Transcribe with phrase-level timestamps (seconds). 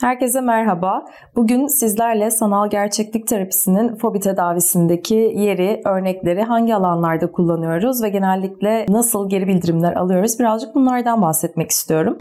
[0.00, 1.04] Herkese merhaba.
[1.36, 9.28] Bugün sizlerle sanal gerçeklik terapisinin fobi tedavisindeki yeri, örnekleri hangi alanlarda kullanıyoruz ve genellikle nasıl
[9.28, 12.18] geri bildirimler alıyoruz birazcık bunlardan bahsetmek istiyorum.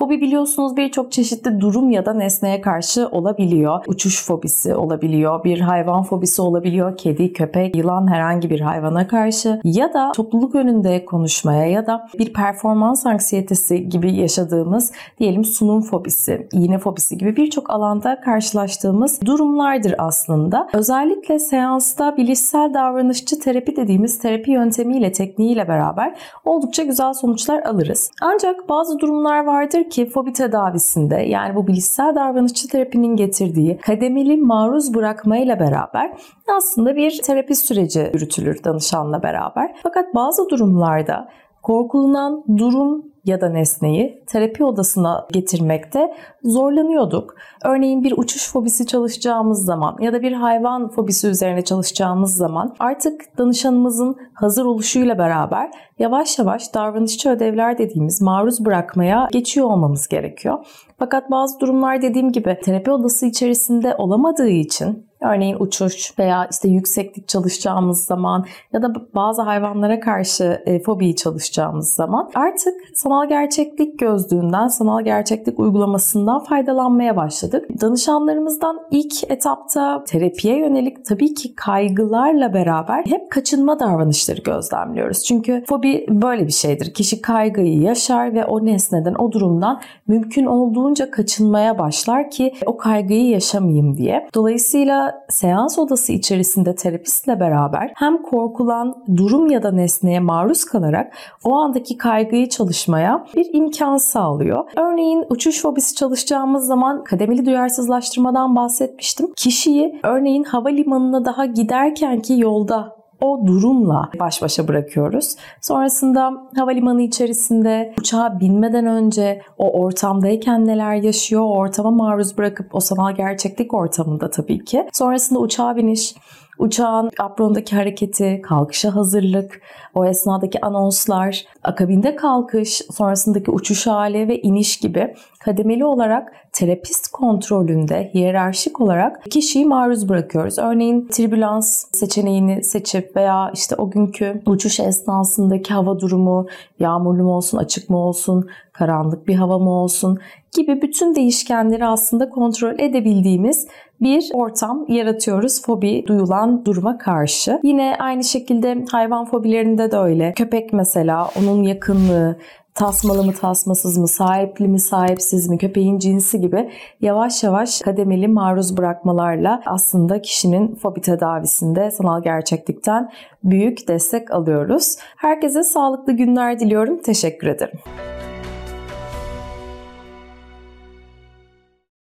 [0.00, 3.84] Fobi biliyorsunuz birçok çeşitli durum ya da nesneye karşı olabiliyor.
[3.86, 9.94] Uçuş fobisi olabiliyor, bir hayvan fobisi olabiliyor, kedi, köpek, yılan herhangi bir hayvana karşı ya
[9.94, 16.78] da topluluk önünde konuşmaya ya da bir performans anksiyetesi gibi yaşadığımız diyelim sunum fobisi, iğne
[16.78, 20.68] fobisi gibi birçok alanda karşılaştığımız durumlardır aslında.
[20.74, 28.10] Özellikle seansta bilişsel davranışçı terapi dediğimiz terapi yöntemiyle, tekniğiyle beraber oldukça güzel sonuçlar alırız.
[28.22, 34.94] Ancak bazı durumlar vardır ki fobi tedavisinde yani bu bilişsel davranışçı terapinin getirdiği kademeli maruz
[34.94, 36.12] bırakmayla beraber
[36.56, 39.76] aslında bir terapi süreci yürütülür danışanla beraber.
[39.82, 41.28] Fakat bazı durumlarda
[41.62, 47.34] korkulunan durum ya da nesneyi terapi odasına getirmekte zorlanıyorduk.
[47.64, 53.38] Örneğin bir uçuş fobisi çalışacağımız zaman ya da bir hayvan fobisi üzerine çalışacağımız zaman artık
[53.38, 60.66] danışanımızın hazır oluşuyla beraber yavaş yavaş davranışçı ödevler dediğimiz maruz bırakmaya geçiyor olmamız gerekiyor.
[60.98, 67.28] Fakat bazı durumlar dediğim gibi terapi odası içerisinde olamadığı için Örneğin uçuş veya işte yükseklik
[67.28, 74.68] çalışacağımız zaman ya da bazı hayvanlara karşı e, fobiyi çalışacağımız zaman artık sanal gerçeklik gözlüğünden,
[74.68, 77.68] sanal gerçeklik uygulamasından faydalanmaya başladık.
[77.80, 85.24] Danışanlarımızdan ilk etapta terapiye yönelik tabii ki kaygılarla beraber hep kaçınma davranışları gözlemliyoruz.
[85.24, 86.94] Çünkü fobi böyle bir şeydir.
[86.94, 93.28] Kişi kaygıyı yaşar ve o nesneden, o durumdan mümkün olduğunca kaçınmaya başlar ki o kaygıyı
[93.28, 94.28] yaşamayayım diye.
[94.34, 101.12] Dolayısıyla seans odası içerisinde terapistle beraber hem korkulan durum ya da nesneye maruz kalarak
[101.44, 104.70] o andaki kaygıyı çalışmaya bir imkan sağlıyor.
[104.76, 109.32] Örneğin uçuş fobisi çalışacağımız zaman kademeli duyarsızlaştırmadan bahsetmiştim.
[109.36, 115.36] Kişiyi örneğin havalimanına daha giderken ki yolda o durumla baş başa bırakıyoruz.
[115.60, 123.14] Sonrasında havalimanı içerisinde uçağa binmeden önce o ortamdayken neler yaşıyor, ortama maruz bırakıp o sanal
[123.14, 124.88] gerçeklik ortamında tabii ki.
[124.92, 126.14] Sonrasında uçağa biniş,
[126.60, 129.60] uçağın aprondaki hareketi, kalkışa hazırlık,
[129.94, 138.10] o esnadaki anonslar, akabinde kalkış, sonrasındaki uçuş hali ve iniş gibi kademeli olarak terapist kontrolünde
[138.14, 140.58] hiyerarşik olarak kişiyi maruz bırakıyoruz.
[140.58, 146.46] Örneğin tribülans seçeneğini seçip veya işte o günkü uçuş esnasındaki hava durumu
[146.78, 150.18] yağmurlu mu olsun, açık mı olsun, karanlık bir hava mı olsun
[150.52, 153.66] gibi bütün değişkenleri aslında kontrol edebildiğimiz
[154.00, 157.60] bir ortam yaratıyoruz fobi duyulan duruma karşı.
[157.62, 160.32] Yine aynı şekilde hayvan fobilerinde de öyle.
[160.32, 162.36] Köpek mesela onun yakınlığı,
[162.74, 168.76] tasmalı mı tasmasız mı, sahipli mi sahipsiz mi, köpeğin cinsi gibi yavaş yavaş kademeli maruz
[168.76, 173.10] bırakmalarla aslında kişinin fobi tedavisinde sanal gerçeklikten
[173.44, 174.96] büyük destek alıyoruz.
[175.16, 176.98] Herkese sağlıklı günler diliyorum.
[177.02, 177.78] Teşekkür ederim.